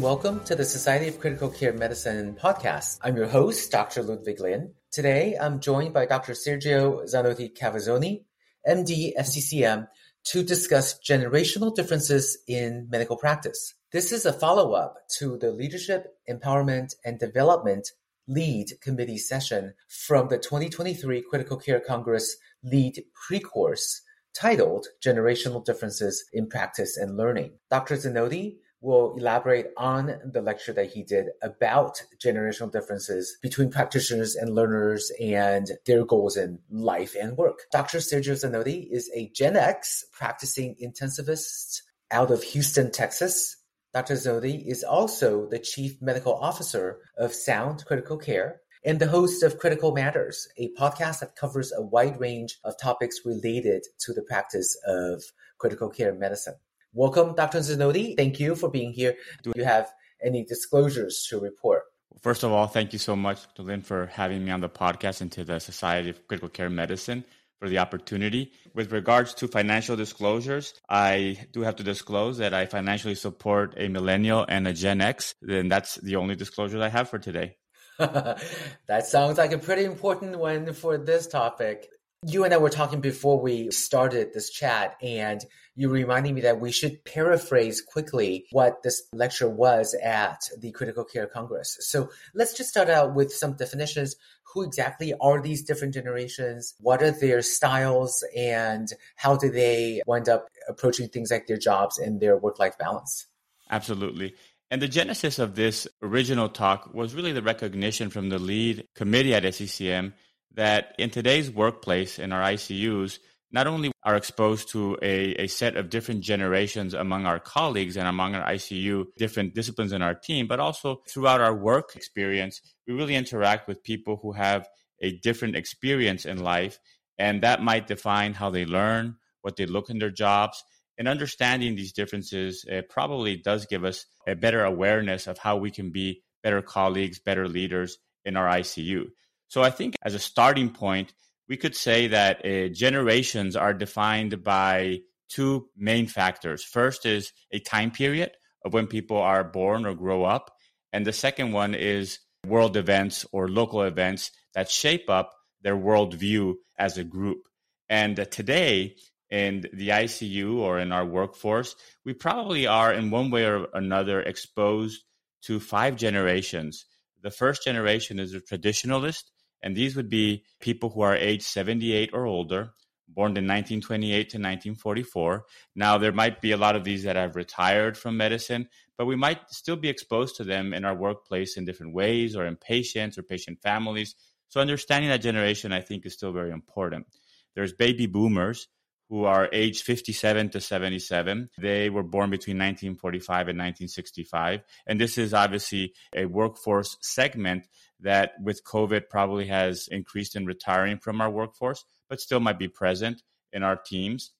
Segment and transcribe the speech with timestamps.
[0.00, 3.00] And welcome to the Society of Critical Care Medicine podcast.
[3.02, 4.02] I'm your host, Dr.
[4.02, 4.72] Ludwig Lin.
[4.90, 6.32] Today, I'm joined by Dr.
[6.32, 8.24] Sergio Zanotti Cavazzoni,
[8.66, 9.88] MD, FCCM,
[10.24, 13.74] to discuss generational differences in medical practice.
[13.92, 17.86] This is a follow up to the Leadership, Empowerment, and Development
[18.26, 24.00] LEAD committee session from the 2023 Critical Care Congress LEAD pre course
[24.32, 27.52] titled Generational Differences in Practice and Learning.
[27.68, 27.96] Dr.
[27.96, 34.54] Zanotti will elaborate on the lecture that he did about generational differences between practitioners and
[34.54, 37.60] learners and their goals in life and work.
[37.72, 37.98] Dr.
[37.98, 43.56] Sergio Zanotti is a Gen X practicing intensivist out of Houston, Texas.
[43.92, 44.14] Dr.
[44.14, 49.58] Zanotti is also the Chief Medical Officer of Sound Critical Care and the host of
[49.58, 54.78] Critical Matters, a podcast that covers a wide range of topics related to the practice
[54.86, 55.22] of
[55.58, 56.54] critical care medicine.
[56.92, 57.58] Welcome, Dr.
[57.58, 58.16] Zanotti.
[58.16, 59.14] Thank you for being here.
[59.42, 61.84] Do you have any disclosures to report?
[62.20, 63.62] First of all, thank you so much, Dr.
[63.62, 67.24] Lin, for having me on the podcast and to the Society of Critical Care Medicine
[67.60, 68.52] for the opportunity.
[68.74, 73.88] With regards to financial disclosures, I do have to disclose that I financially support a
[73.88, 77.56] millennial and a Gen X, and that's the only disclosure I have for today.
[77.98, 81.88] that sounds like a pretty important one for this topic.
[82.26, 85.42] You and I were talking before we started this chat, and
[85.74, 91.02] you reminded me that we should paraphrase quickly what this lecture was at the Critical
[91.02, 91.78] Care Congress.
[91.80, 94.16] So let's just start out with some definitions.
[94.52, 96.74] Who exactly are these different generations?
[96.78, 98.22] What are their styles?
[98.36, 102.76] And how do they wind up approaching things like their jobs and their work life
[102.76, 103.28] balance?
[103.70, 104.34] Absolutely.
[104.70, 109.34] And the genesis of this original talk was really the recognition from the lead committee
[109.34, 110.12] at SCCM
[110.54, 113.18] that in today's workplace in our ICUs,
[113.52, 118.06] not only are exposed to a, a set of different generations among our colleagues and
[118.06, 122.94] among our ICU, different disciplines in our team, but also throughout our work experience, we
[122.94, 124.68] really interact with people who have
[125.02, 126.78] a different experience in life.
[127.18, 130.62] And that might define how they learn, what they look in their jobs.
[130.96, 135.90] And understanding these differences probably does give us a better awareness of how we can
[135.90, 139.06] be better colleagues, better leaders in our ICU.
[139.50, 141.12] So I think as a starting point,
[141.48, 146.62] we could say that uh, generations are defined by two main factors.
[146.62, 148.30] First is a time period
[148.64, 150.52] of when people are born or grow up.
[150.92, 156.54] And the second one is world events or local events that shape up their worldview
[156.78, 157.48] as a group.
[157.88, 158.94] And uh, today,
[159.30, 161.74] in the ICU or in our workforce,
[162.04, 165.02] we probably are in one way or another exposed
[165.46, 166.84] to five generations.
[167.20, 169.24] The first generation is a traditionalist,
[169.62, 172.72] and these would be people who are age 78 or older,
[173.08, 175.44] born in 1928 to 1944.
[175.74, 179.16] Now, there might be a lot of these that have retired from medicine, but we
[179.16, 183.18] might still be exposed to them in our workplace in different ways or in patients
[183.18, 184.14] or patient families.
[184.48, 187.06] So, understanding that generation, I think, is still very important.
[187.54, 188.68] There's baby boomers
[189.10, 191.50] who are aged 57 to 77.
[191.58, 194.60] They were born between 1945 and 1965.
[194.86, 197.66] And this is obviously a workforce segment
[197.98, 202.68] that with COVID probably has increased in retiring from our workforce, but still might be
[202.68, 203.22] present
[203.52, 204.30] in our teams.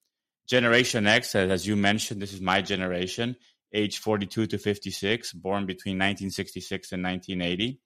[0.47, 3.35] Generation X, as you mentioned, this is my generation,
[3.75, 7.81] age 42 to 56, born between 1966 and 1980.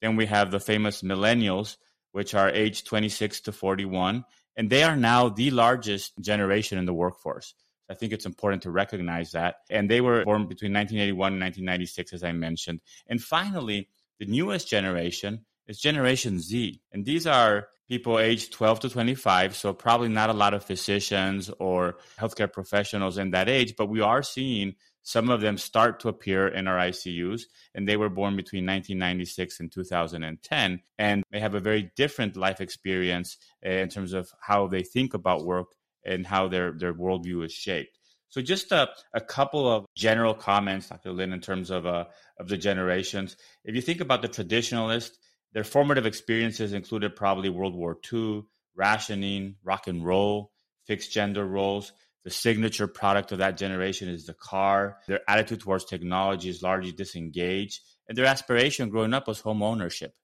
[0.00, 1.76] Then we have the famous millennials,
[2.12, 4.24] which are age 26 to 41,
[4.58, 7.54] and they are now the largest generation in the workforce.
[7.88, 9.60] I think it's important to recognize that.
[9.70, 12.80] And they were born between 1981 and 1996, as I mentioned.
[13.06, 13.88] And finally,
[14.18, 16.82] the newest generation is Generation Z.
[16.92, 19.56] And these are people aged 12 to 25.
[19.56, 24.00] So probably not a lot of physicians or healthcare professionals in that age, but we
[24.00, 24.74] are seeing
[25.08, 27.44] some of them start to appear in our ICUs,
[27.74, 32.60] and they were born between 1996 and 2010, and they have a very different life
[32.60, 35.68] experience eh, in terms of how they think about work
[36.04, 37.98] and how their, their worldview is shaped.
[38.28, 41.12] So just a, a couple of general comments, Dr.
[41.12, 42.04] Lin, in terms of uh,
[42.38, 43.34] of the generations.
[43.64, 45.12] If you think about the traditionalist,
[45.54, 48.42] their formative experiences included probably World War II,
[48.76, 50.52] rationing, rock and roll,
[50.86, 51.92] fixed gender roles.
[52.24, 54.98] The signature product of that generation is the car.
[55.06, 60.14] Their attitude towards technology is largely disengaged, and their aspiration growing up was home ownership.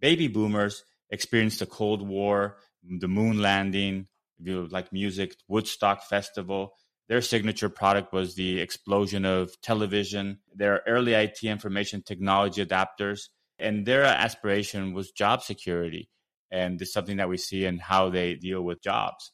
[0.00, 4.08] Baby boomers experienced the Cold War, the moon landing,
[4.40, 6.74] if you like music, Woodstock Festival,
[7.08, 13.28] their signature product was the explosion of television, their early IT information technology adapters,
[13.58, 16.10] and their aspiration was job security.
[16.50, 19.32] And is something that we see in how they deal with jobs.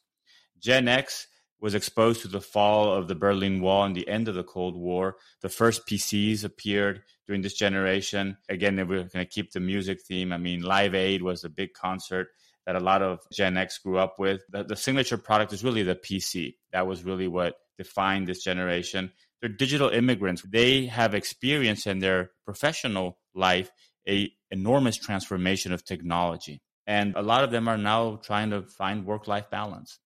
[0.59, 1.27] Gen X,
[1.61, 4.75] was exposed to the fall of the Berlin Wall and the end of the Cold
[4.75, 5.15] War.
[5.41, 8.37] The first PCs appeared during this generation.
[8.49, 10.31] Again, we're going to keep the music theme.
[10.31, 12.27] I mean, Live Aid was a big concert
[12.65, 14.41] that a lot of Gen X grew up with.
[14.49, 16.55] The, the signature product is really the PC.
[16.71, 19.11] That was really what defined this generation.
[19.39, 20.41] They're digital immigrants.
[20.41, 23.71] They have experienced in their professional life
[24.07, 26.61] a enormous transformation of technology.
[26.87, 29.99] And a lot of them are now trying to find work life balance.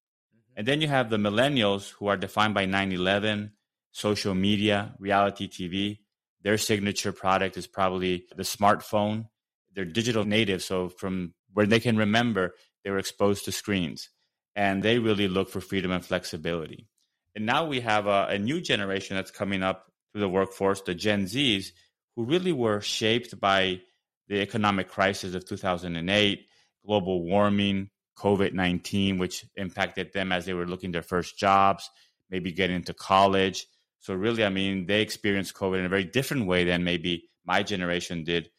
[0.60, 3.52] And then you have the millennials who are defined by 9 11,
[3.92, 6.00] social media, reality TV.
[6.42, 9.28] Their signature product is probably the smartphone.
[9.74, 10.66] They're digital natives.
[10.66, 12.52] So from where they can remember,
[12.84, 14.10] they were exposed to screens
[14.54, 16.88] and they really look for freedom and flexibility.
[17.34, 20.94] And now we have a, a new generation that's coming up through the workforce, the
[20.94, 21.68] Gen Zs,
[22.16, 23.80] who really were shaped by
[24.28, 26.46] the economic crisis of 2008,
[26.84, 27.88] global warming,
[28.20, 31.88] COVID 19, which impacted them as they were looking their first jobs,
[32.30, 33.66] maybe getting into college.
[34.00, 37.62] So, really, I mean, they experienced COVID in a very different way than maybe my
[37.62, 38.50] generation did.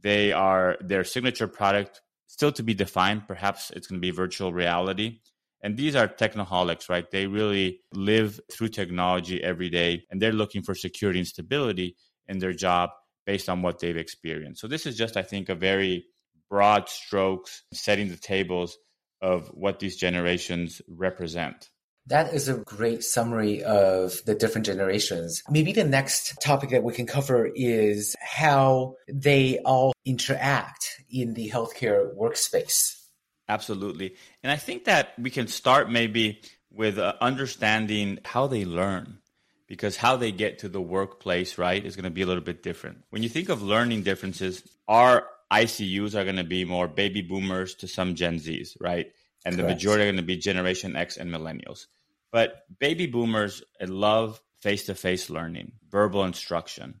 [0.00, 3.28] They are their signature product still to be defined.
[3.28, 5.20] Perhaps it's going to be virtual reality.
[5.62, 7.08] And these are technoholics, right?
[7.08, 12.38] They really live through technology every day and they're looking for security and stability in
[12.38, 12.90] their job
[13.26, 14.60] based on what they've experienced.
[14.60, 16.06] So this is just, I think, a very
[16.50, 18.76] broad strokes setting the tables
[19.22, 21.70] of what these generations represent.
[22.06, 25.42] That is a great summary of the different generations.
[25.48, 31.48] Maybe the next topic that we can cover is how they all interact in the
[31.48, 32.98] healthcare workspace.
[33.48, 34.16] Absolutely.
[34.42, 36.40] And I think that we can start maybe
[36.72, 39.18] with uh, understanding how they learn
[39.68, 42.62] because how they get to the workplace, right, is going to be a little bit
[42.62, 43.04] different.
[43.10, 47.74] When you think of learning differences, our ICUs are going to be more baby boomers
[47.76, 49.12] to some Gen Zs, right?
[49.44, 49.68] And Correct.
[49.68, 51.86] the majority are going to be Generation X and millennials.
[52.30, 57.00] But baby boomers love face to face learning, verbal instruction.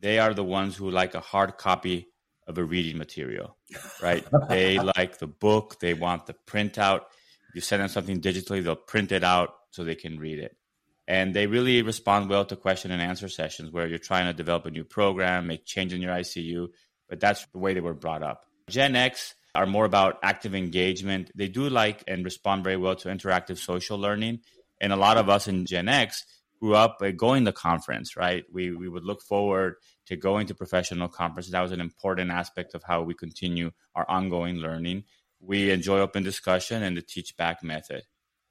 [0.00, 2.08] They are the ones who like a hard copy
[2.46, 3.56] of a reading material,
[4.02, 4.26] right?
[4.48, 7.02] they like the book, they want the printout.
[7.50, 10.56] If you send them something digitally, they'll print it out so they can read it.
[11.06, 14.64] And they really respond well to question and answer sessions where you're trying to develop
[14.66, 16.68] a new program, make change in your ICU,
[17.10, 18.46] but that's the way they were brought up.
[18.70, 21.30] Gen X are more about active engagement.
[21.34, 24.40] They do like and respond very well to interactive social learning.
[24.80, 26.24] And a lot of us in Gen X
[26.60, 28.44] grew up going to conference, right?
[28.52, 29.76] We, we would look forward
[30.06, 31.52] to going to professional conferences.
[31.52, 35.04] That was an important aspect of how we continue our ongoing learning.
[35.40, 38.02] We enjoy open discussion and the teach back method.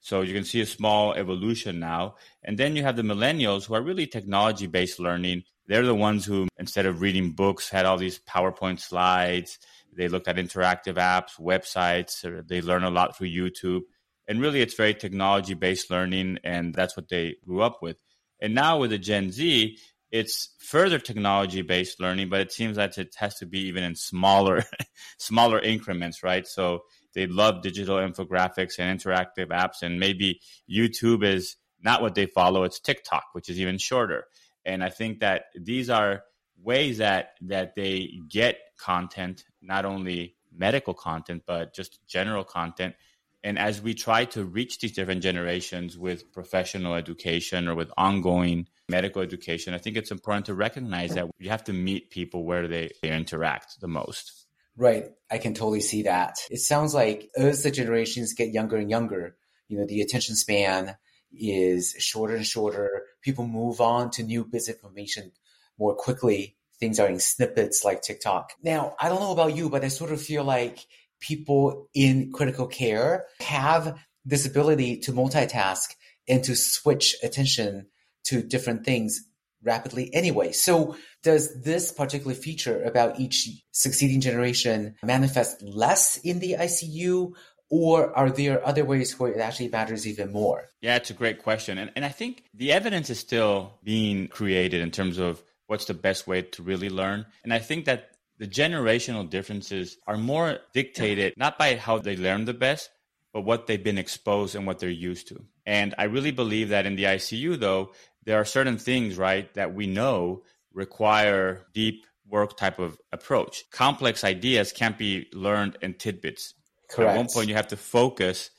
[0.02, 2.16] So you can see a small evolution now.
[2.44, 5.44] And then you have the millennials who are really technology based learning.
[5.70, 9.60] They're the ones who, instead of reading books, had all these PowerPoint slides.
[9.96, 12.48] They looked at interactive apps, websites.
[12.48, 13.82] They learn a lot through YouTube.
[14.28, 16.40] And really, it's very technology based learning.
[16.44, 18.02] And that's what they grew up with.
[18.42, 19.78] And now with the Gen Z,
[20.12, 23.94] it's further technology based learning, but it seems that it has to be even in
[23.94, 24.64] smaller,
[25.20, 26.48] smaller increments, right?
[26.48, 26.80] So
[27.14, 32.64] they love digital infographics and interactive apps, and maybe YouTube is not what they follow;
[32.64, 34.26] it's TikTok, which is even shorter.
[34.66, 36.24] And I think that these are
[36.62, 42.96] ways that that they get content, not only medical content, but just general content
[43.44, 48.68] and as we try to reach these different generations with professional education or with ongoing
[48.90, 52.68] medical education, I think it's important to recognize that you have to meet people where
[52.68, 54.46] they, they interact the most.
[54.76, 55.06] Right.
[55.32, 56.36] I can totally see that.
[56.50, 59.38] It sounds like as the generations get younger and younger,
[59.68, 60.96] you know, the attention span
[61.32, 63.04] is shorter and shorter.
[63.22, 65.32] People move on to new bits of information
[65.78, 66.56] more quickly.
[66.80, 68.54] Things are in snippets like TikTok.
[68.64, 70.86] Now, I don't know about you, but I sort of feel like
[71.20, 75.96] people in critical care have this ability to multitask
[76.28, 77.88] and to switch attention
[78.26, 79.22] to different things
[79.64, 80.52] rapidly anyway.
[80.52, 87.34] So does this particular feature about each succeeding generation manifest less in the ICU
[87.70, 90.70] or are there other ways where it actually matters even more?
[90.82, 91.78] Yeah, it's a great question.
[91.78, 95.94] And, and I think the evidence is still being created in terms of what's the
[95.94, 97.26] best way to really learn.
[97.44, 102.46] And I think that the generational differences are more dictated not by how they learn
[102.46, 102.90] the best,
[103.34, 105.44] but what they've been exposed and what they're used to.
[105.66, 107.92] And I really believe that in the ICU, though,
[108.24, 113.70] there are certain things, right, that we know require deep work type of approach.
[113.72, 116.54] Complex ideas can't be learned in tidbits.
[116.90, 117.12] Correct.
[117.12, 118.50] At one point, you have to focus,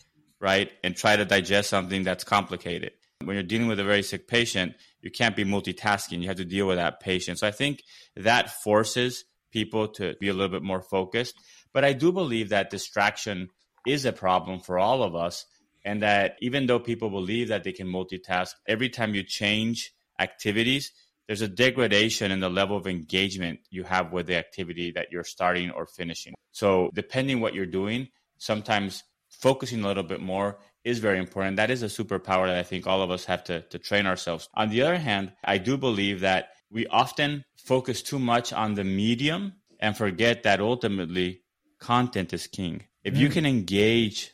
[0.41, 2.93] right, and try to digest something that's complicated.
[3.25, 6.23] When you're dealing with a very sick patient, you can't be multitasking.
[6.23, 7.39] You have to deal with that patient.
[7.39, 7.83] So I think
[8.17, 11.35] that forces people to be a little bit more focused.
[11.73, 13.49] But I do believe that distraction
[13.87, 15.45] is a problem for all of us.
[15.85, 20.93] And that even though people believe that they can multitask, every time you change activities,
[21.27, 25.25] there's a degradation in the level of engagement you have with the activity that you're
[25.25, 26.35] starting or finishing.
[26.53, 28.09] So, depending what you're doing,
[28.41, 31.57] sometimes focusing a little bit more is very important.
[31.57, 34.49] That is a superpower that I think all of us have to, to train ourselves.
[34.55, 38.85] On the other hand, I do believe that we often focus too much on the
[38.85, 41.43] medium and forget that ultimately
[41.79, 42.85] content is king.
[43.05, 43.19] If mm.
[43.19, 44.33] you can engage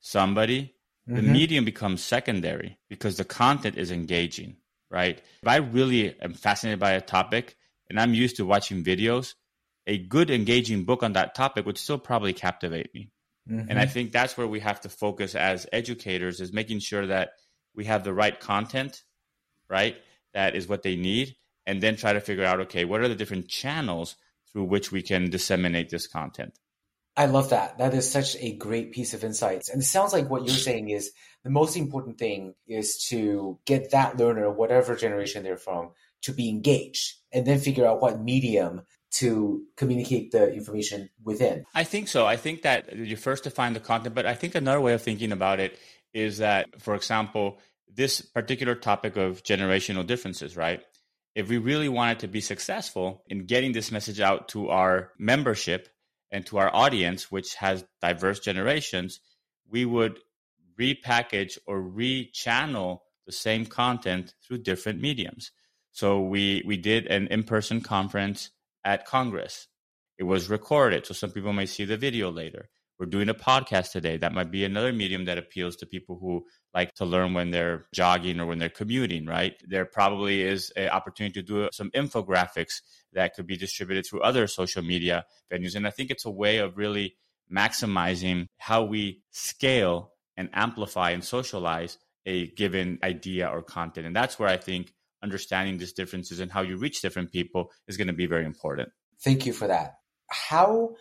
[0.00, 0.74] somebody,
[1.08, 1.16] mm-hmm.
[1.16, 4.56] the medium becomes secondary because the content is engaging,
[4.90, 5.20] right?
[5.42, 7.56] If I really am fascinated by a topic
[7.88, 9.34] and I'm used to watching videos,
[9.86, 13.10] a good engaging book on that topic would still probably captivate me.
[13.48, 13.70] Mm-hmm.
[13.70, 17.32] And I think that's where we have to focus as educators is making sure that
[17.74, 19.02] we have the right content,
[19.68, 19.96] right?
[20.34, 21.36] That is what they need.
[21.66, 24.16] And then try to figure out, okay, what are the different channels
[24.52, 26.58] through which we can disseminate this content?
[27.16, 27.78] I love that.
[27.78, 29.68] That is such a great piece of insights.
[29.68, 31.12] And it sounds like what you're saying is
[31.44, 35.90] the most important thing is to get that learner, whatever generation they're from,
[36.22, 41.64] to be engaged and then figure out what medium to communicate the information within.
[41.74, 42.26] I think so.
[42.26, 45.32] I think that you first define the content, but I think another way of thinking
[45.32, 45.78] about it
[46.12, 47.58] is that, for example,
[47.92, 50.82] this particular topic of generational differences, right?
[51.34, 55.88] If we really wanted to be successful in getting this message out to our membership
[56.30, 59.20] and to our audience, which has diverse generations,
[59.68, 60.18] we would
[60.78, 65.50] repackage or rechannel the same content through different mediums.
[65.92, 68.50] So we we did an in-person conference
[68.84, 69.68] at Congress.
[70.18, 72.68] It was recorded, so some people may see the video later.
[72.98, 74.18] We're doing a podcast today.
[74.18, 76.44] That might be another medium that appeals to people who
[76.74, 79.54] like to learn when they're jogging or when they're commuting, right?
[79.66, 82.82] There probably is an opportunity to do some infographics
[83.14, 85.74] that could be distributed through other social media venues.
[85.74, 87.16] And I think it's a way of really
[87.50, 91.96] maximizing how we scale and amplify and socialize
[92.26, 94.06] a given idea or content.
[94.06, 94.92] And that's where I think
[95.22, 98.90] understanding these differences and how you reach different people is going to be very important.
[99.22, 99.96] Thank you for that.
[100.28, 100.94] How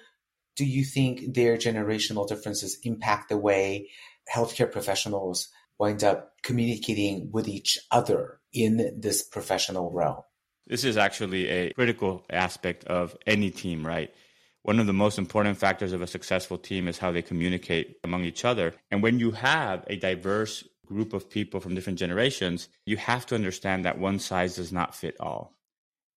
[0.55, 3.89] do you think their generational differences impact the way
[4.33, 5.47] healthcare professionals
[5.79, 10.21] wind up communicating with each other in this professional realm?
[10.67, 14.13] This is actually a critical aspect of any team, right?
[14.63, 18.25] One of the most important factors of a successful team is how they communicate among
[18.25, 18.75] each other.
[18.91, 23.35] And when you have a diverse group of people from different generations, you have to
[23.35, 25.55] understand that one size does not fit all.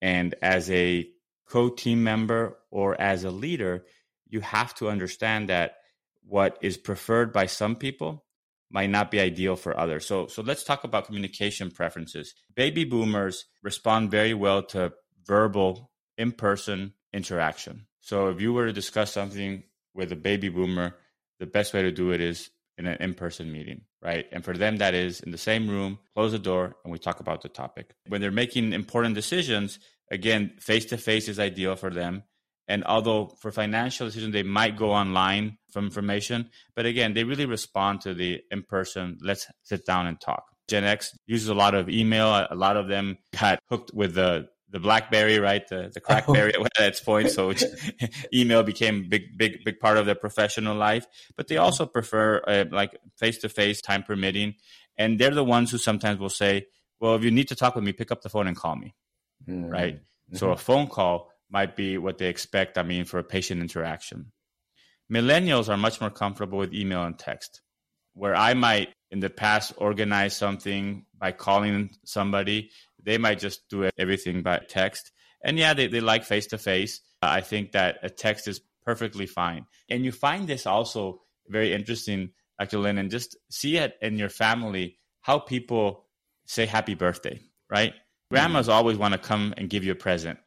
[0.01, 1.09] And as a
[1.47, 3.85] co team member or as a leader,
[4.29, 5.77] you have to understand that
[6.25, 8.25] what is preferred by some people
[8.71, 10.07] might not be ideal for others.
[10.07, 12.35] So, so let's talk about communication preferences.
[12.55, 14.95] Baby boomers respond very well to
[15.27, 17.87] verbal, in person interaction.
[18.01, 19.65] So, if you were to discuss something
[19.95, 20.97] with a baby boomer,
[21.39, 22.51] the best way to do it is
[22.83, 24.27] in an in person meeting right?
[24.33, 27.21] And for them, that is in the same room, close the door, and we talk
[27.21, 27.95] about the topic.
[28.09, 29.79] When they're making important decisions,
[30.11, 32.25] again, face to face is ideal for them.
[32.69, 37.47] And although for financial decisions, they might go online for information, but again, they really
[37.47, 40.45] respond to the in person, let's sit down and talk.
[40.69, 42.29] Gen X uses a lot of email.
[42.29, 45.67] A lot of them got hooked with the the BlackBerry, right?
[45.69, 46.67] The the CrackBerry oh.
[46.79, 47.31] at its point.
[47.31, 47.53] So
[48.35, 51.07] email became big, big, big part of their professional life.
[51.37, 54.55] But they also prefer uh, like face to face, time permitting,
[54.97, 56.67] and they're the ones who sometimes will say,
[57.01, 58.95] "Well, if you need to talk with me, pick up the phone and call me."
[59.47, 59.71] Mm-hmm.
[59.71, 59.97] Right.
[59.97, 60.37] Mm-hmm.
[60.37, 62.79] So a phone call might be what they expect.
[62.79, 64.33] I mean, for a patient interaction.
[65.13, 67.61] Millennials are much more comfortable with email and text.
[68.15, 72.71] Where I might in the past organize something by calling somebody
[73.03, 75.13] they might just do everything by text.
[75.45, 77.01] And yeah, they, they like face to face.
[77.21, 79.67] I think that a text is perfectly fine.
[79.89, 82.79] And you find this also very interesting, Dr.
[82.79, 86.07] Lin, and just see it in your family how people
[86.47, 87.41] say happy birthday,
[87.71, 87.95] right?
[88.31, 88.75] Grandmas mm-hmm.
[88.75, 90.39] always want to come and give you a present.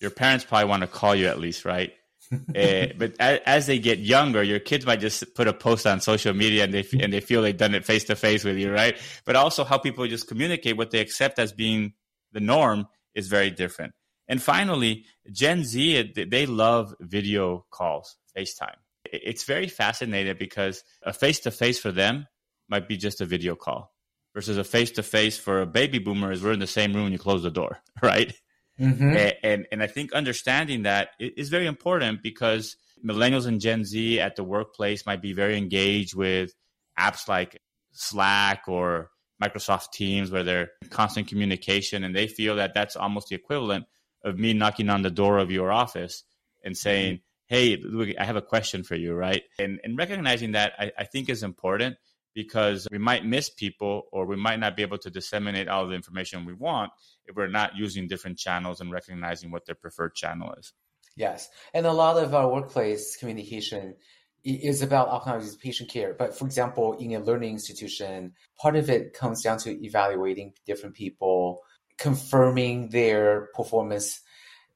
[0.00, 1.92] Your parents probably want to call you at least, right?
[2.32, 6.00] Uh, but as, as, they get younger, your kids might just put a post on
[6.00, 8.72] social media and they and they feel they've done it face to face with you,
[8.72, 8.98] right?
[9.24, 11.94] But also how people just communicate what they accept as being
[12.32, 13.94] the norm is very different.
[14.28, 18.76] And finally, Gen Z they love video calls, FaceTime.
[19.04, 22.26] It's very fascinating because a face to face for them
[22.68, 23.92] might be just a video call
[24.34, 27.04] versus a face to face for a baby boomer is we're in the same room
[27.04, 28.34] and you close the door, right?
[28.80, 29.16] Mm-hmm.
[29.16, 34.20] And, and, and I think understanding that is very important because millennials and Gen Z
[34.20, 36.54] at the workplace might be very engaged with
[36.98, 37.60] apps like
[37.92, 39.10] Slack or
[39.42, 43.86] Microsoft Teams where they're constant communication and they feel that that's almost the equivalent
[44.24, 46.24] of me knocking on the door of your office
[46.64, 47.22] and saying, mm-hmm.
[47.50, 47.82] Hey,
[48.18, 49.42] I have a question for you, right?
[49.58, 51.96] And, and recognizing that I, I think is important
[52.38, 55.94] because we might miss people or we might not be able to disseminate all the
[55.96, 56.92] information we want
[57.26, 60.72] if we're not using different channels and recognizing what their preferred channel is.
[61.16, 61.48] Yes.
[61.74, 63.96] And a lot of our workplace communication
[64.44, 66.14] is about optimizing patient care.
[66.16, 70.94] But for example, in a learning institution, part of it comes down to evaluating different
[70.94, 71.62] people,
[71.96, 74.20] confirming their performance.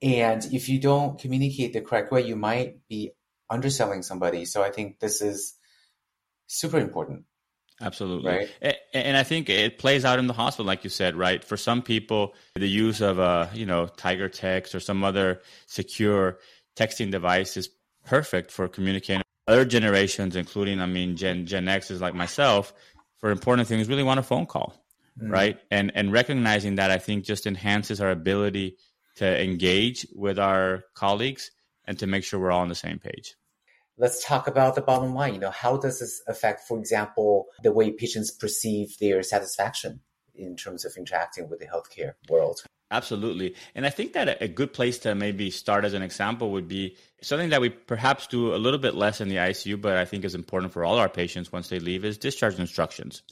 [0.03, 3.13] And if you don't communicate the correct way, you might be
[3.49, 4.47] underselling somebody.
[4.47, 5.55] So I think this is
[6.49, 7.27] super important.
[7.83, 8.31] Absolutely.
[8.31, 8.77] Right.
[8.95, 11.43] And I think it plays out in the hospital, like you said, right?
[11.43, 16.39] For some people, the use of a, you know, Tiger Text or some other secure
[16.77, 17.69] texting device is
[18.07, 19.23] perfect for communicating.
[19.49, 22.73] Other generations, including, I mean, Gen, Gen X is like myself,
[23.19, 24.75] for important things, really want a phone call,
[25.21, 25.29] mm.
[25.31, 25.59] right?
[25.71, 28.77] And, and recognizing that, I think just enhances our ability
[29.17, 31.51] to engage with our colleagues
[31.85, 33.35] and to make sure we're all on the same page
[34.03, 35.33] let's talk about the bottom line.
[35.33, 40.01] You know, how does this affect, for example, the way patients perceive their satisfaction
[40.35, 42.61] in terms of interacting with the healthcare world?
[42.91, 43.55] Absolutely.
[43.77, 46.97] And I think that a good place to maybe start as an example would be
[47.23, 50.25] something that we perhaps do a little bit less in the ICU, but I think
[50.25, 53.23] is important for all our patients once they leave is discharge instructions.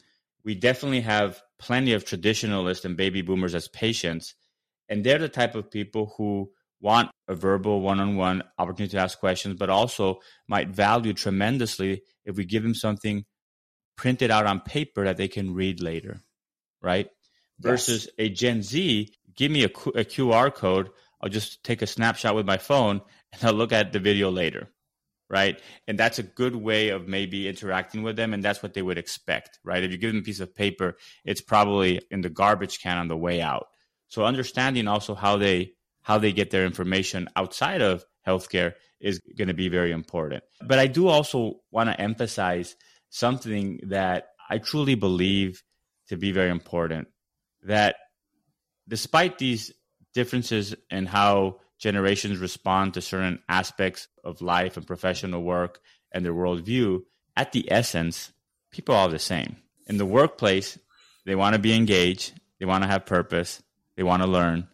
[0.45, 4.35] We definitely have plenty of traditionalists and baby boomers as patients,
[4.89, 9.57] and they're the type of people who want a verbal one-on-one opportunity to ask questions,
[9.59, 13.25] but also might value tremendously if we give them something
[13.97, 16.23] printed out on paper that they can read later,
[16.81, 17.07] right?
[17.59, 17.71] Yes.
[17.71, 20.89] Versus a Gen Z, give me a, a QR code.
[21.21, 24.71] I'll just take a snapshot with my phone and I'll look at the video later,
[25.29, 25.61] right?
[25.87, 28.97] And that's a good way of maybe interacting with them, and that's what they would
[28.97, 29.85] expect, right?
[29.85, 30.97] If you give them a piece of paper,
[31.27, 33.67] it's probably in the garbage can on the way out.
[34.09, 39.49] So understanding also how they how they get their information outside of healthcare is going
[39.49, 40.43] to be very important.
[40.63, 42.77] But I do also want to emphasize
[43.09, 45.63] something that I truly believe
[46.09, 47.09] to be very important
[47.63, 47.97] that
[48.89, 49.73] despite these
[50.13, 55.81] differences in how generations respond to certain aspects of life and professional work
[56.13, 57.03] and their worldview,
[57.37, 58.33] at the essence,
[58.71, 59.57] people are the same.
[59.87, 60.79] In the workplace,
[61.25, 63.63] they want to be engaged, they want to have purpose,
[63.97, 64.69] they want to learn,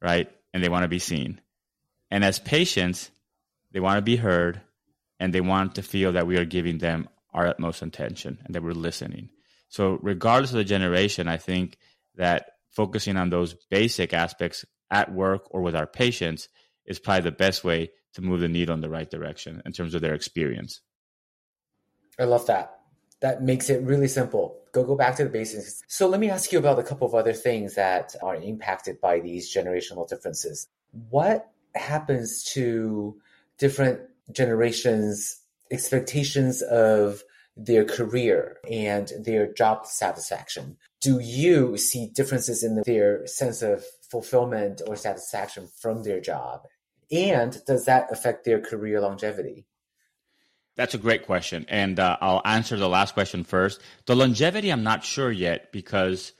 [0.00, 0.30] right?
[0.52, 1.40] And they want to be seen.
[2.10, 3.10] And as patients,
[3.72, 4.60] they want to be heard
[5.20, 8.62] and they want to feel that we are giving them our utmost attention and that
[8.62, 9.28] we're listening.
[9.68, 11.76] So, regardless of the generation, I think
[12.14, 16.48] that focusing on those basic aspects at work or with our patients
[16.86, 19.94] is probably the best way to move the needle in the right direction in terms
[19.94, 20.80] of their experience.
[22.18, 22.77] I love that.
[23.20, 24.60] That makes it really simple.
[24.72, 25.82] Go go back to the basics.
[25.88, 29.20] So let me ask you about a couple of other things that are impacted by
[29.20, 30.68] these generational differences.
[31.10, 33.20] What happens to
[33.58, 34.00] different
[34.32, 37.24] generations' expectations of
[37.56, 40.76] their career and their job satisfaction?
[41.00, 46.62] Do you see differences in their sense of fulfillment or satisfaction from their job?
[47.10, 49.66] And does that affect their career longevity?
[50.78, 51.66] That's a great question.
[51.68, 53.80] And uh, I'll answer the last question first.
[54.06, 56.32] The longevity, I'm not sure yet because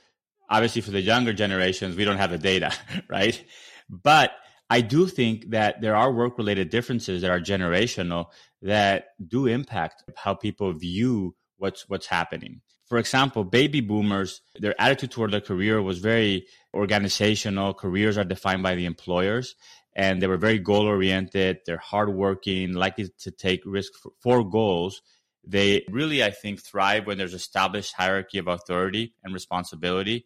[0.49, 2.71] obviously for the younger generations, we don't have the data,
[3.09, 3.43] right?
[3.89, 4.31] But
[4.69, 8.27] I do think that there are work related differences that are generational
[8.61, 12.61] that do impact how people view what's what's happening.
[12.87, 17.73] For example, baby boomers, their attitude toward their career was very organizational.
[17.73, 19.55] Careers are defined by the employers
[19.95, 21.59] and they were very goal oriented.
[21.65, 25.01] They're hardworking, likely to take risk for, for, goals.
[25.45, 30.25] They really, I think, thrive when there's established hierarchy of authority and responsibility,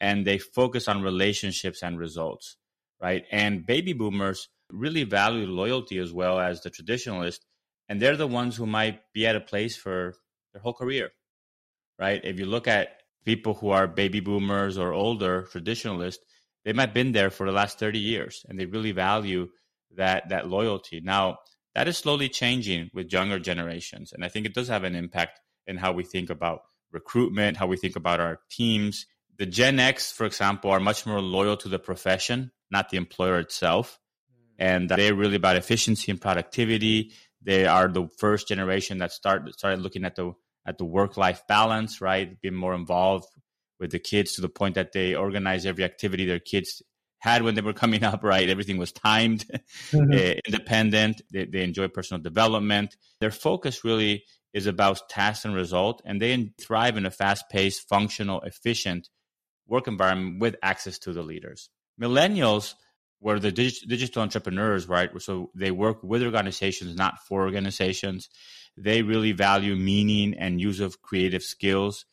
[0.00, 2.56] and they focus on relationships and results,
[3.00, 3.24] right?
[3.30, 7.40] And baby boomers really value loyalty as well as the traditionalist,
[7.88, 10.14] and they're the ones who might be at a place for
[10.52, 11.10] their whole career,
[11.98, 12.20] right?
[12.24, 16.24] If you look at people who are baby boomers or older traditionalists,
[16.64, 19.48] they might have been there for the last 30 years and they really value
[19.96, 21.00] that that loyalty.
[21.00, 21.38] Now,
[21.74, 24.12] that is slowly changing with younger generations.
[24.12, 27.66] And I think it does have an impact in how we think about recruitment, how
[27.66, 29.06] we think about our teams.
[29.38, 33.38] The Gen X, for example, are much more loyal to the profession, not the employer
[33.40, 33.98] itself.
[34.28, 34.54] Hmm.
[34.58, 37.12] And they're really about efficiency and productivity.
[37.42, 40.32] They are the first generation that start, started looking at the
[40.66, 42.40] at the work life balance, right?
[42.40, 43.28] Being more involved
[43.80, 46.82] with the kids to the point that they organize every activity their kids
[47.18, 48.48] had when they were coming up, right?
[48.48, 49.46] Everything was timed,
[49.90, 50.12] mm-hmm.
[50.12, 51.22] uh, independent.
[51.32, 52.96] They, they enjoy personal development.
[53.20, 57.88] Their focus really is about task and result, and they thrive in a fast paced,
[57.88, 59.08] functional, efficient
[59.66, 61.70] work environment with access to the leaders.
[62.00, 62.74] Millennials
[63.20, 65.10] were the dig- digital entrepreneurs, right?
[65.20, 68.28] So they work with organizations, not for organizations.
[68.76, 72.04] They really value meaning and use of creative skills.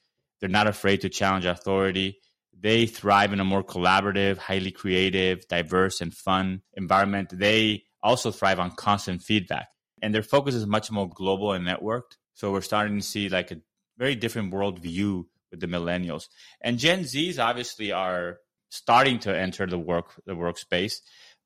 [0.42, 2.18] They're not afraid to challenge authority.
[2.60, 7.30] They thrive in a more collaborative, highly creative, diverse, and fun environment.
[7.32, 9.70] They also thrive on constant feedback.
[10.02, 12.18] And their focus is much more global and networked.
[12.34, 13.58] So we're starting to see like a
[13.98, 16.28] very different worldview with the millennials.
[16.60, 21.02] And Gen Zs obviously are starting to enter the work the workspace,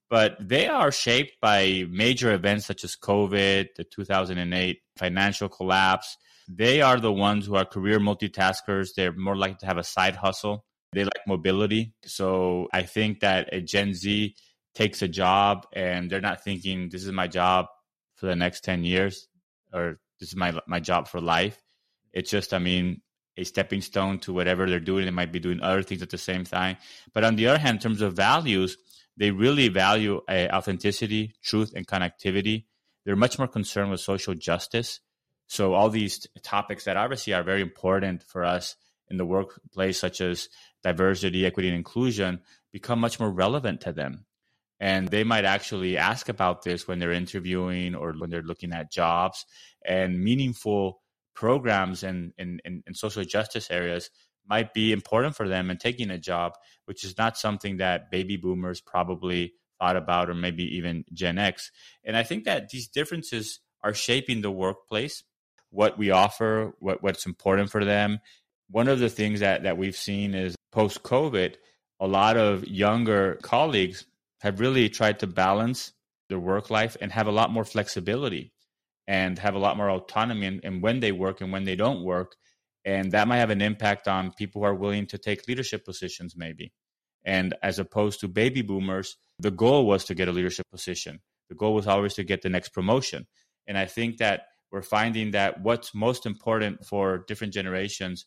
[0.09, 6.17] but they are shaped by major events such as COVID, the 2008 financial collapse.
[6.47, 8.89] They are the ones who are career multitaskers.
[8.95, 10.65] They're more likely to have a side hustle.
[10.93, 11.93] They like mobility.
[12.05, 14.35] So I think that a Gen Z
[14.73, 17.65] takes a job and they're not thinking this is my job
[18.15, 19.27] for the next 10 years
[19.73, 21.61] or this is my my job for life.
[22.13, 23.01] It's just I mean
[23.37, 25.05] a stepping stone to whatever they're doing.
[25.05, 26.77] They might be doing other things at the same time.
[27.13, 28.77] But on the other hand, in terms of values,
[29.17, 32.65] they really value uh, authenticity, truth, and connectivity.
[33.05, 34.99] They're much more concerned with social justice.
[35.47, 38.75] So all these topics that obviously are very important for us
[39.09, 40.49] in the workplace, such as
[40.83, 44.25] diversity, equity, and inclusion, become much more relevant to them.
[44.79, 48.91] And they might actually ask about this when they're interviewing or when they're looking at
[48.91, 49.45] jobs
[49.85, 51.01] and meaningful
[51.33, 54.09] programs and in, in, in, social justice areas
[54.47, 56.53] might be important for them in taking a job,
[56.85, 61.71] which is not something that baby boomers probably thought about or maybe even Gen X.
[62.03, 65.23] And I think that these differences are shaping the workplace,
[65.75, 68.19] what we offer, what, what's important for them.
[68.69, 71.55] One of the things that, that we've seen is post COVID,
[71.99, 74.05] a lot of younger colleagues
[74.41, 75.91] have really tried to balance
[76.29, 78.51] their work life and have a lot more flexibility
[79.07, 82.03] and have a lot more autonomy in, in when they work and when they don't
[82.03, 82.35] work.
[82.83, 86.35] And that might have an impact on people who are willing to take leadership positions,
[86.35, 86.71] maybe.
[87.23, 91.19] And as opposed to baby boomers, the goal was to get a leadership position.
[91.49, 93.27] The goal was always to get the next promotion.
[93.67, 94.43] And I think that
[94.75, 98.25] we're finding that what's most important for different generations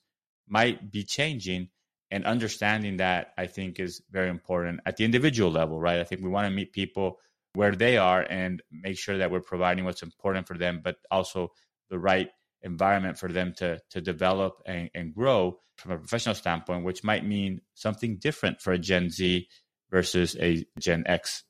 [0.49, 1.69] might be changing.
[2.11, 6.01] And understanding that, I think, is very important at the individual level, right?
[6.01, 7.19] I think we want to meet people
[7.53, 11.53] where they are and make sure that we're providing what's important for them, but also
[11.91, 12.31] the right
[12.63, 17.27] environment for them to to develop and, and grow from a professional standpoint, which might
[17.27, 19.47] mean something different for a Gen Z
[19.91, 21.45] versus a Gen X.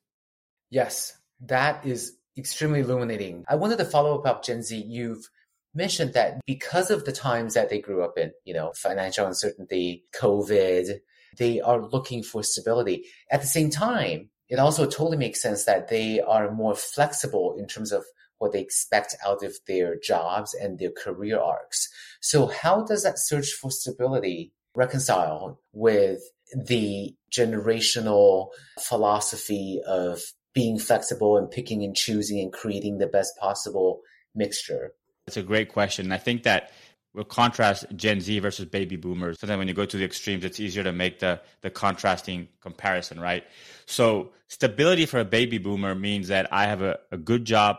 [0.70, 3.44] Yes, that is extremely illuminating.
[3.48, 4.76] I wanted to follow up about Gen Z.
[4.76, 5.28] You've
[5.74, 10.04] mentioned that because of the times that they grew up in, you know, financial uncertainty,
[10.14, 11.00] COVID,
[11.36, 13.06] they are looking for stability.
[13.30, 17.66] At the same time, it also totally makes sense that they are more flexible in
[17.66, 18.04] terms of
[18.38, 21.88] what they expect out of their jobs and their career arcs.
[22.20, 26.20] So how does that search for stability reconcile with
[26.54, 28.48] the generational
[28.80, 30.22] philosophy of
[30.58, 34.00] being flexible and picking and choosing and creating the best possible
[34.34, 34.90] mixture?
[35.28, 36.10] It's a great question.
[36.10, 36.72] I think that
[37.14, 39.38] we'll contrast Gen Z versus baby boomers.
[39.38, 43.20] Sometimes when you go to the extremes, it's easier to make the the contrasting comparison,
[43.20, 43.44] right?
[43.86, 47.76] So stability for a baby boomer means that I have a, a good job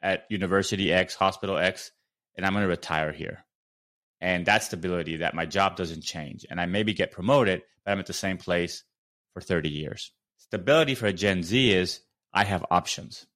[0.00, 1.90] at University X, Hospital X,
[2.34, 3.44] and I'm going to retire here.
[4.22, 6.46] And that's stability that my job doesn't change.
[6.48, 8.84] And I maybe get promoted, but I'm at the same place
[9.34, 10.12] for 30 years.
[10.38, 12.00] Stability for a Gen Z is
[12.36, 13.26] I have options.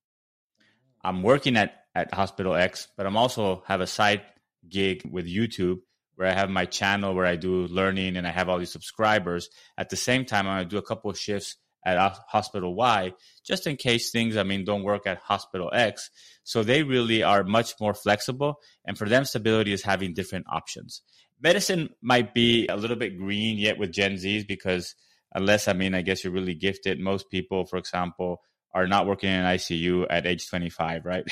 [1.03, 4.21] I'm working at, at Hospital X, but I'm also have a side
[4.69, 5.79] gig with YouTube
[6.17, 9.49] where I have my channel where I do learning and I have all these subscribers.
[9.79, 11.97] At the same time, I'm going to do a couple of shifts at
[12.29, 16.11] Hospital Y just in case things, I mean, don't work at Hospital X.
[16.45, 18.61] So they really are much more flexible.
[18.85, 21.01] And for them, stability is having different options.
[21.41, 24.95] Medicine might be a little bit green yet with Gen Zs because
[25.35, 29.31] unless, I mean, I guess you're really gifted, most people, for example, are not working
[29.31, 31.25] in ICU at age 25, right?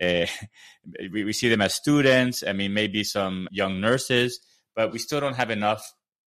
[0.00, 0.26] Uh,
[1.12, 2.42] we, we see them as students.
[2.44, 4.40] I mean, maybe some young nurses,
[4.74, 5.92] but we still don't have enough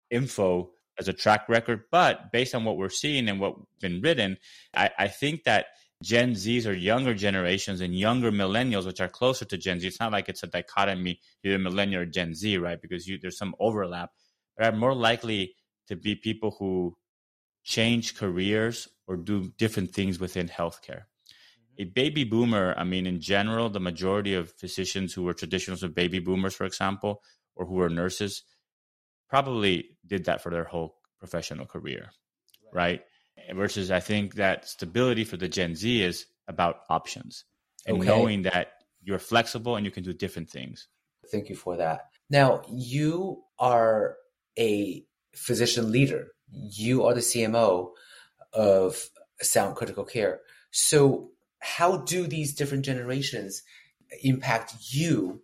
[0.10, 1.84] info as a track record.
[1.92, 4.38] But based on what we're seeing and what's been written,
[4.76, 5.68] I, I think that
[6.02, 10.00] Gen Zs or younger generations and younger millennials, which are closer to Gen Z, it's
[10.00, 12.82] not like it's a dichotomy, either millennial or Gen Z, right?
[12.82, 14.12] Because you, there's some overlap,
[14.58, 15.56] but are more likely
[15.88, 16.96] to be people who
[17.64, 21.82] change careers or do different things within healthcare mm-hmm.
[21.82, 25.96] a baby boomer, I mean, in general, the majority of physicians who were traditionals of
[25.96, 27.24] baby boomers, for example,
[27.56, 28.44] or who were nurses,
[29.28, 32.12] probably did that for their whole professional career,
[32.72, 33.02] right?
[33.38, 33.56] right?
[33.56, 37.46] Versus, I think that stability for the Gen Z is about options
[37.86, 38.08] and okay.
[38.08, 38.68] knowing that
[39.02, 40.88] you're flexible and you can do different things.
[41.32, 42.10] Thank you for that.
[42.30, 44.18] Now, you are
[44.58, 46.28] a physician leader.
[46.52, 47.92] You are the CMO
[48.54, 49.10] of
[49.42, 50.42] Sound Critical Care.
[50.72, 53.64] So, how do these different generations
[54.24, 55.42] impact you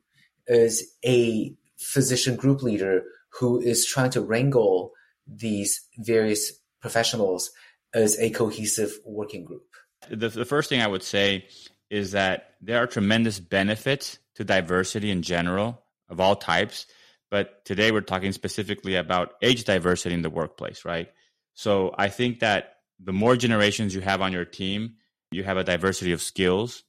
[0.47, 4.91] as a physician group leader who is trying to wrangle
[5.27, 7.51] these various professionals
[7.93, 9.65] as a cohesive working group?
[10.09, 11.47] The, the first thing I would say
[11.89, 16.85] is that there are tremendous benefits to diversity in general of all types.
[17.31, 21.09] But today we're talking specifically about age diversity in the workplace, right?
[21.53, 24.95] So I think that the more generations you have on your team,
[25.31, 26.83] you have a diversity of skills.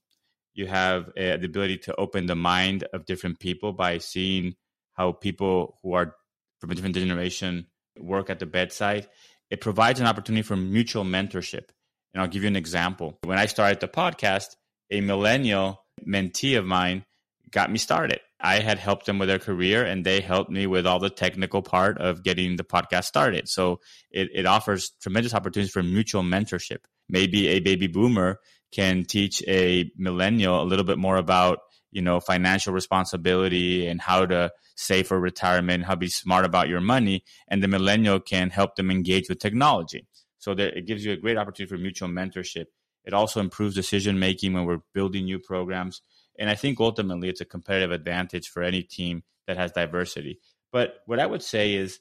[0.54, 4.54] You have uh, the ability to open the mind of different people by seeing
[4.94, 6.14] how people who are
[6.60, 7.66] from a different generation
[7.98, 9.08] work at the bedside.
[9.50, 11.68] It provides an opportunity for mutual mentorship.
[12.14, 13.18] And I'll give you an example.
[13.24, 14.56] When I started the podcast,
[14.90, 17.04] a millennial mentee of mine
[17.50, 18.20] got me started.
[18.40, 21.62] I had helped them with their career and they helped me with all the technical
[21.62, 23.48] part of getting the podcast started.
[23.48, 26.84] So it, it offers tremendous opportunities for mutual mentorship.
[27.08, 28.40] Maybe a baby boomer
[28.72, 31.60] can teach a millennial a little bit more about,
[31.92, 36.68] you know, financial responsibility and how to save for retirement, how to be smart about
[36.68, 37.24] your money.
[37.48, 40.06] And the millennial can help them engage with technology.
[40.38, 42.66] So it gives you a great opportunity for mutual mentorship.
[43.04, 46.02] It also improves decision making when we're building new programs.
[46.38, 50.40] And I think ultimately it's a competitive advantage for any team that has diversity.
[50.72, 52.00] But what I would say is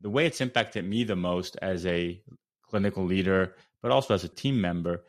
[0.00, 2.22] the way it's impacted me the most as a
[2.68, 5.04] clinical leader, but also as a team member,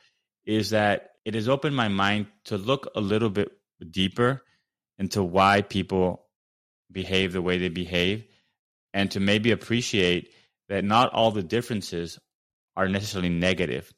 [0.45, 3.51] is that it has opened my mind to look a little bit
[3.91, 4.43] deeper
[4.97, 6.25] into why people
[6.91, 8.25] behave the way they behave
[8.93, 10.31] and to maybe appreciate
[10.69, 12.19] that not all the differences
[12.75, 13.91] are necessarily negative.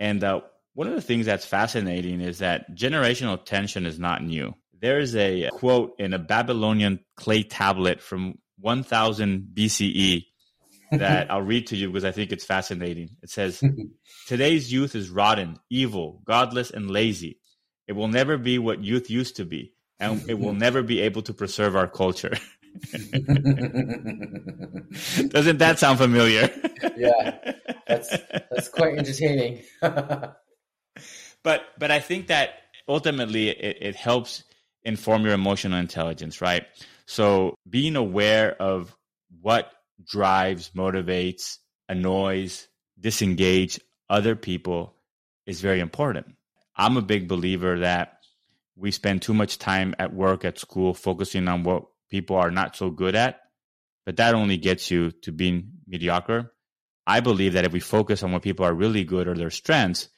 [0.00, 0.40] And uh,
[0.74, 4.54] one of the things that's fascinating is that generational tension is not new.
[4.80, 10.24] There is a quote in a Babylonian clay tablet from 1000 BCE
[10.92, 13.10] that I'll read to you because I think it's fascinating.
[13.22, 13.62] It says,
[14.26, 17.38] Today's youth is rotten, evil, godless, and lazy.
[17.86, 21.22] It will never be what youth used to be, and it will never be able
[21.22, 22.36] to preserve our culture.
[25.28, 26.48] Doesn't that sound familiar?
[26.96, 27.52] yeah,
[27.86, 28.08] that's
[28.50, 29.62] that's quite entertaining.
[31.42, 32.50] But but I think that
[32.88, 34.44] ultimately it, it helps
[34.84, 36.64] inform your emotional intelligence, right?
[37.06, 38.94] So being aware of
[39.40, 39.70] what
[40.04, 44.94] drives, motivates, annoys, disengage other people
[45.46, 46.26] is very important.
[46.76, 48.18] I'm a big believer that
[48.76, 52.76] we spend too much time at work, at school, focusing on what people are not
[52.76, 53.40] so good at,
[54.06, 56.52] but that only gets you to being mediocre.
[57.06, 60.08] I believe that if we focus on what people are really good or their strengths,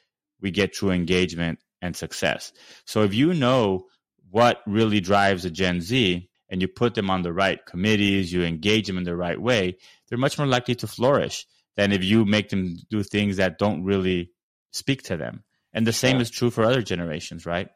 [0.40, 2.53] we get true engagement and success.
[2.85, 3.87] So if you know
[4.31, 8.42] what really drives a Gen Z and you put them on the right committees, you
[8.42, 9.77] engage them in the right way,
[10.09, 13.85] they're much more likely to flourish than if you make them do things that don't
[13.85, 14.31] really
[14.73, 15.44] speak to them.
[15.73, 16.23] And the same yeah.
[16.23, 17.68] is true for other generations, right?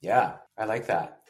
[0.00, 1.22] Yeah, I like that.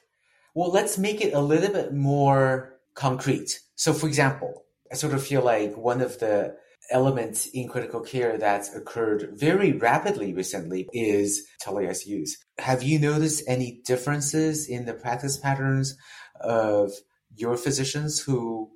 [0.55, 3.61] Well, let's make it a little bit more concrete.
[3.77, 6.57] So, for example, I sort of feel like one of the
[6.91, 12.31] element in critical care that's occurred very rapidly recently is tele-ICUs.
[12.59, 15.97] Have you noticed any differences in the practice patterns
[16.41, 16.93] of
[17.35, 18.71] your physicians who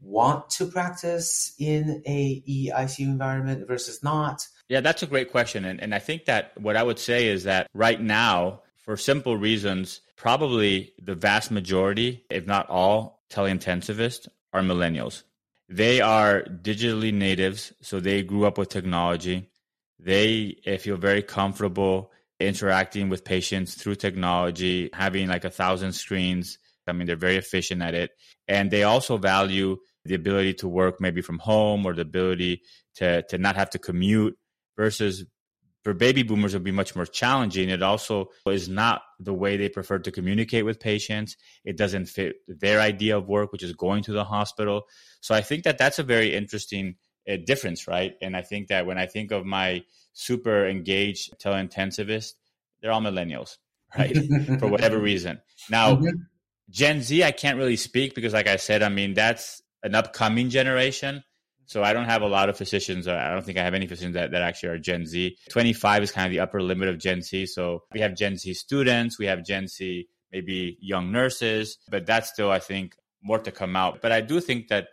[0.00, 4.46] want to practice in a EICU environment versus not?
[4.68, 5.64] Yeah, that's a great question.
[5.64, 9.36] And, and I think that what I would say is that right now, for simple
[9.36, 15.24] reasons, probably the vast majority, if not all, teleintensivists are millennials.
[15.68, 19.50] They are digitally natives, so they grew up with technology.
[19.98, 26.58] They eh, feel very comfortable interacting with patients through technology, having like a thousand screens.
[26.86, 28.12] I mean, they're very efficient at it.
[28.46, 32.62] And they also value the ability to work maybe from home or the ability
[32.96, 34.38] to, to not have to commute
[34.76, 35.24] versus
[35.84, 37.68] for baby boomers it would be much more challenging.
[37.68, 41.36] It also is not the way they prefer to communicate with patients.
[41.64, 44.82] It doesn't fit their idea of work which is going to the hospital.
[45.20, 46.96] So i think that that's a very interesting
[47.28, 48.14] uh, difference right?
[48.20, 52.32] And i think that when i think of my super engaged teleintensivist
[52.80, 53.56] they're all millennials
[53.98, 54.16] right?
[54.58, 55.40] For whatever reason.
[55.70, 56.08] Now mm-hmm.
[56.70, 60.50] gen z i can't really speak because like i said i mean that's an upcoming
[60.50, 61.22] generation
[61.68, 63.06] so I don't have a lot of physicians.
[63.06, 65.36] Uh, I don't think I have any physicians that, that actually are Gen Z.
[65.50, 67.44] 25 is kind of the upper limit of Gen Z.
[67.44, 72.30] So we have Gen Z students, we have Gen Z, maybe young nurses, but that's
[72.30, 74.00] still, I think, more to come out.
[74.00, 74.88] But I do think that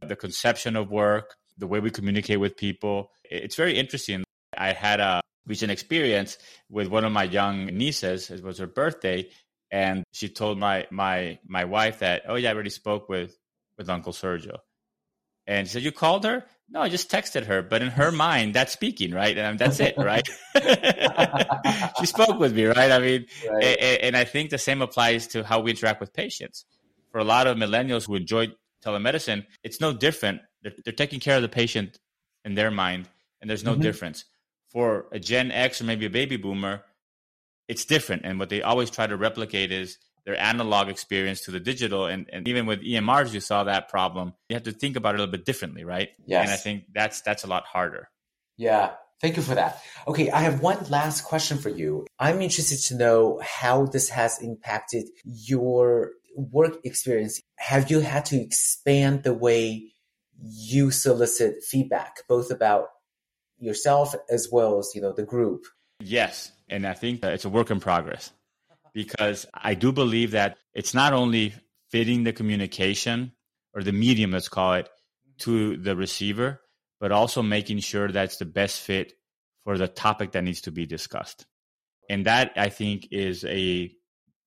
[0.00, 4.24] the conception of work, the way we communicate with people, it's very interesting.
[4.56, 6.38] I had a recent experience
[6.70, 8.30] with one of my young nieces.
[8.30, 9.28] It was her birthday,
[9.70, 13.36] and she told my my my wife that, oh yeah, I already spoke with
[13.76, 14.56] with Uncle Sergio.
[15.46, 16.44] And she said, You called her?
[16.70, 17.62] No, I just texted her.
[17.62, 19.36] But in her mind, that's speaking, right?
[19.36, 20.26] And that's it, right?
[22.00, 22.90] she spoke with me, right?
[22.90, 23.64] I mean, right.
[23.64, 26.64] And, and I think the same applies to how we interact with patients.
[27.12, 28.48] For a lot of millennials who enjoy
[28.84, 30.40] telemedicine, it's no different.
[30.62, 31.98] They're, they're taking care of the patient
[32.44, 33.08] in their mind,
[33.40, 33.82] and there's no mm-hmm.
[33.82, 34.24] difference.
[34.70, 36.82] For a Gen X or maybe a baby boomer,
[37.68, 38.22] it's different.
[38.24, 42.06] And what they always try to replicate is their analog experience to the digital.
[42.06, 44.34] And, and even with EMRs, you saw that problem.
[44.48, 46.10] You have to think about it a little bit differently, right?
[46.26, 46.44] Yes.
[46.44, 48.08] And I think that's that's a lot harder.
[48.56, 48.92] Yeah.
[49.20, 49.80] Thank you for that.
[50.06, 52.06] Okay, I have one last question for you.
[52.18, 57.40] I'm interested to know how this has impacted your work experience.
[57.56, 59.92] Have you had to expand the way
[60.42, 62.88] you solicit feedback, both about
[63.58, 65.64] yourself as well as you know the group?
[66.00, 68.30] Yes, and I think uh, it's a work in progress
[68.94, 71.54] because I do believe that it's not only
[71.90, 73.32] fitting the communication
[73.74, 74.88] or the medium, let's call it,
[75.40, 76.60] to the receiver,
[77.00, 79.12] but also making sure that's the best fit
[79.64, 81.44] for the topic that needs to be discussed.
[82.08, 83.90] And that I think is a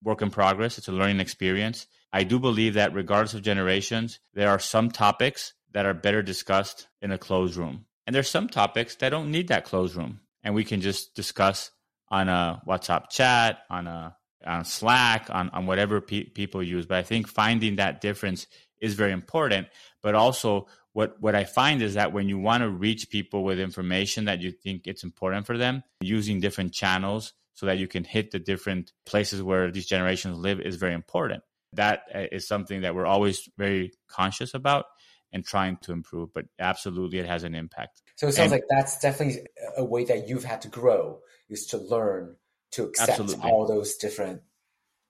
[0.04, 0.78] work in progress.
[0.78, 1.88] It's a learning experience.
[2.14, 6.88] I do believe that regardless of generations, there are some topics that are better discussed
[7.02, 7.86] in a closed room.
[8.06, 10.22] And there's some topics that don't need that closed room.
[10.44, 11.72] And we can just discuss
[12.10, 14.17] on a WhatsApp chat, on a
[14.48, 16.86] on Slack, on, on whatever pe- people use.
[16.86, 18.48] But I think finding that difference
[18.80, 19.68] is very important.
[20.02, 23.60] But also, what, what I find is that when you want to reach people with
[23.60, 28.04] information that you think it's important for them, using different channels so that you can
[28.04, 31.44] hit the different places where these generations live is very important.
[31.74, 34.86] That uh, something that we're always very conscious about
[35.34, 38.02] and trying to improve, but absolutely it has an impact.
[38.16, 39.42] So it sounds and, like that's definitely
[39.76, 42.36] a way that you've had to grow is to learn
[42.72, 43.50] to accept absolutely.
[43.50, 44.42] all those different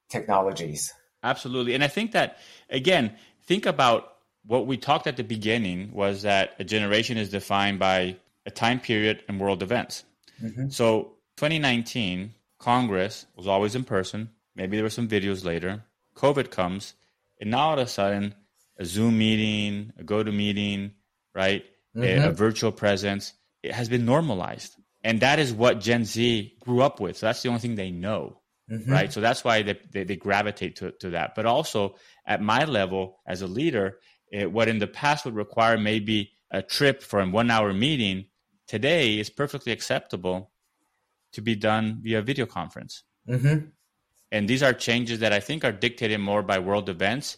[0.10, 0.94] technologies.
[1.24, 1.74] Absolutely.
[1.74, 2.38] And I think that,
[2.70, 4.14] again, think about
[4.46, 8.80] what we talked at the beginning was that a generation is defined by a time
[8.80, 10.06] period and world events.
[10.42, 10.70] Mm-hmm.
[10.70, 14.30] So 2019, Congress was always in person.
[14.56, 15.84] Maybe there were some videos later.
[16.16, 16.94] COVID comes,
[17.40, 18.34] and now all of a sudden,
[18.80, 20.92] a Zoom meeting, a GoToMeeting,
[21.36, 21.66] right?
[21.96, 22.24] Mm-hmm.
[22.24, 26.82] A, a virtual presence, it has been normalized and that is what Gen Z grew
[26.82, 27.18] up with.
[27.18, 28.92] So that's the only thing they know, mm-hmm.
[28.92, 29.12] right?
[29.12, 31.36] So that's why they, they, they gravitate to, to that.
[31.36, 34.00] But also at my level as a leader,
[34.32, 38.26] it, what in the past would require maybe a trip for a one hour meeting
[38.68, 40.52] today is perfectly acceptable
[41.34, 43.04] to be done via video conference.
[43.28, 43.68] Mm-hmm.
[44.32, 47.38] And these are changes that I think are dictated more by world events.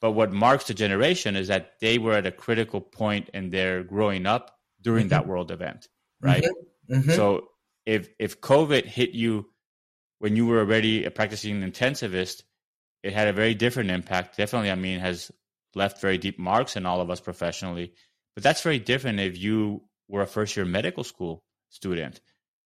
[0.00, 3.82] But what marks the generation is that they were at a critical point in their
[3.82, 5.10] growing up during mm-hmm.
[5.10, 5.88] that world event,
[6.22, 6.42] right?
[6.42, 6.69] Mm-hmm.
[6.90, 7.12] Mm-hmm.
[7.12, 7.48] So
[7.86, 9.46] if if COVID hit you
[10.18, 12.42] when you were already a practicing intensivist,
[13.02, 14.36] it had a very different impact.
[14.36, 15.30] Definitely, I mean, has
[15.74, 17.92] left very deep marks in all of us professionally.
[18.34, 22.20] But that's very different if you were a first year medical school student,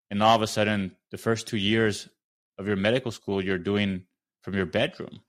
[0.09, 2.09] and all of a sudden, the first two years
[2.57, 4.03] of your medical school, you're doing
[4.41, 5.21] from your bedroom,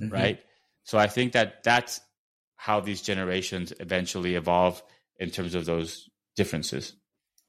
[0.00, 0.12] mm-hmm.
[0.12, 0.40] right?
[0.84, 2.00] So I think that that's
[2.56, 4.82] how these generations eventually evolve
[5.18, 6.94] in terms of those differences.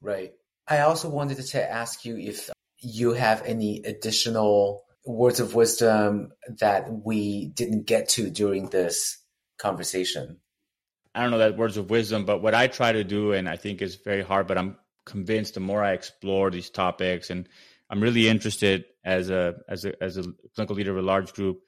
[0.00, 0.32] Right.
[0.68, 6.90] I also wanted to ask you if you have any additional words of wisdom that
[7.04, 9.18] we didn't get to during this
[9.58, 10.38] conversation.
[11.14, 13.56] I don't know that words of wisdom, but what I try to do, and I
[13.56, 14.76] think is very hard, but I'm
[15.06, 17.48] convinced the more I explore these topics, and
[17.88, 21.62] I'm really interested as a as a as a clinical leader of a large group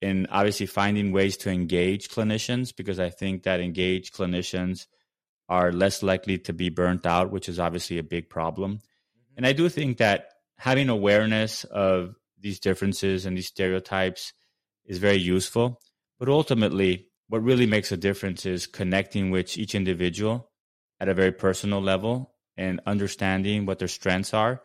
[0.00, 4.86] in obviously finding ways to engage clinicians because I think that engaged clinicians
[5.48, 8.72] are less likely to be burnt out, which is obviously a big problem.
[8.74, 9.34] Mm-hmm.
[9.36, 14.32] And I do think that having awareness of these differences and these stereotypes
[14.84, 15.80] is very useful.
[16.18, 20.50] But ultimately, what really makes a difference is connecting with each individual
[21.00, 24.62] at a very personal level and understanding what their strengths are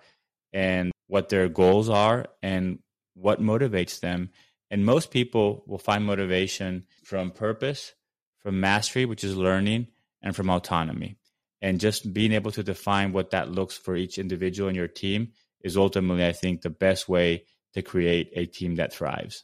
[0.54, 2.80] and what their goals are and
[3.16, 4.30] what motivates them.
[4.70, 7.94] And most people will find motivation from purpose,
[8.40, 9.88] from mastery, which is learning,
[10.22, 11.18] and from autonomy.
[11.62, 15.34] And just being able to define what that looks for each individual in your team
[15.64, 19.44] is ultimately, I think, the best way to create a team that thrives.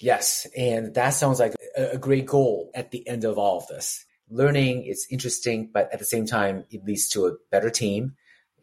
[0.00, 0.46] Yes.
[0.56, 4.04] And that sounds like a great goal at the end of all of this.
[4.30, 8.14] Learning is interesting, but at the same time, it leads to a better team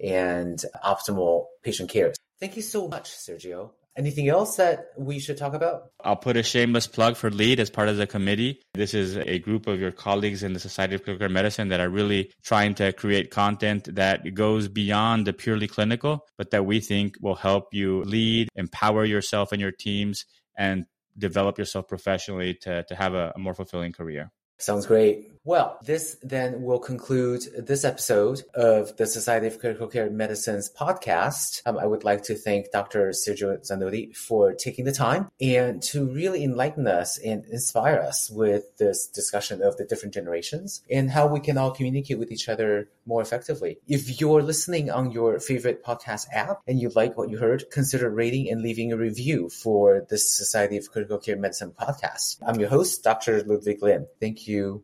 [0.04, 2.14] and optimal patient care.
[2.40, 3.72] Thank you so much, Sergio.
[3.98, 5.92] Anything else that we should talk about?
[6.04, 8.62] I'll put a shameless plug for LEAD as part of the committee.
[8.74, 11.90] This is a group of your colleagues in the Society of Clinical Medicine that are
[11.90, 17.16] really trying to create content that goes beyond the purely clinical, but that we think
[17.22, 20.26] will help you lead, empower yourself and your teams,
[20.58, 20.86] and
[21.18, 24.32] develop yourself professionally to, to have a, a more fulfilling career.
[24.60, 25.35] Sounds great.
[25.48, 31.62] Well, this then will conclude this episode of the Society of Critical Care Medicine's podcast.
[31.68, 33.10] Um, I would like to thank Dr.
[33.10, 38.76] Sergio Zanotti for taking the time and to really enlighten us and inspire us with
[38.78, 42.90] this discussion of the different generations and how we can all communicate with each other
[43.06, 43.78] more effectively.
[43.88, 48.10] If you're listening on your favorite podcast app and you like what you heard, consider
[48.10, 52.38] rating and leaving a review for the Society of Critical Care Medicine podcast.
[52.44, 53.44] I'm your host, Dr.
[53.44, 54.08] Ludwig Lin.
[54.20, 54.84] Thank you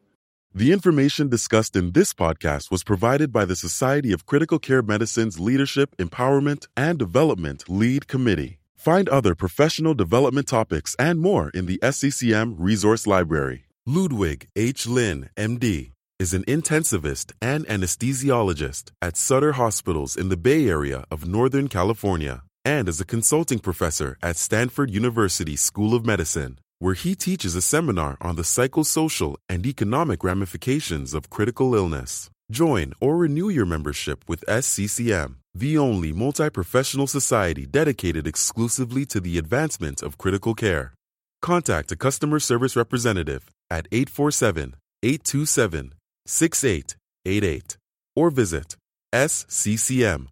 [0.53, 5.39] the information discussed in this podcast was provided by the Society of Critical Care Medicine's
[5.39, 8.59] Leadership, Empowerment, and Development Lead Committee.
[8.75, 13.63] Find other professional development topics and more in the SCCM Resource Library.
[13.85, 14.85] Ludwig H.
[14.87, 21.27] Lin, MD, is an intensivist and anesthesiologist at Sutter Hospitals in the Bay Area of
[21.27, 27.13] Northern California and is a consulting professor at Stanford University School of Medicine where he
[27.13, 32.31] teaches a seminar on the psychosocial and economic ramifications of critical illness.
[32.49, 39.19] Join or renew your membership with SCCM, the only multi professional society dedicated exclusively to
[39.19, 40.95] the advancement of critical care.
[41.43, 45.93] Contact a customer service representative at 847 827
[46.25, 47.77] 6888
[48.15, 48.75] or visit
[49.13, 50.29] sccm.org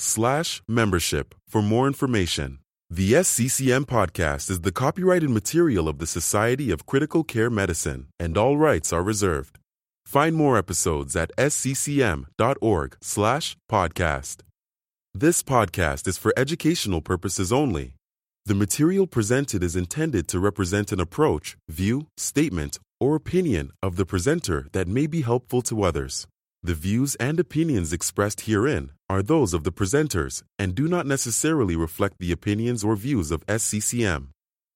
[0.00, 2.58] slash membership for more information.
[2.94, 8.38] The SCCM podcast is the copyrighted material of the Society of Critical Care Medicine, and
[8.38, 9.58] all rights are reserved.
[10.06, 14.36] Find more episodes at sccm.org/podcast.
[15.12, 17.94] This podcast is for educational purposes only.
[18.46, 24.06] The material presented is intended to represent an approach, view, statement, or opinion of the
[24.06, 26.28] presenter that may be helpful to others.
[26.64, 31.76] The views and opinions expressed herein are those of the presenters and do not necessarily
[31.76, 34.28] reflect the opinions or views of SCCM.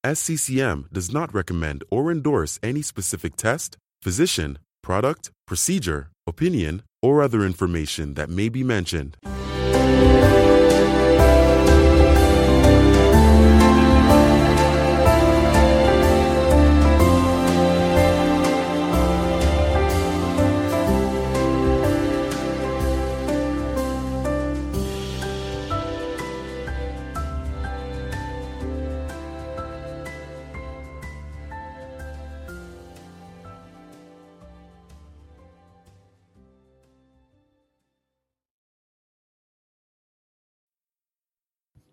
[0.04, 7.42] SCCM does not recommend or endorse any specific test, physician, product, procedure, opinion, or other
[7.42, 9.16] information that may be mentioned.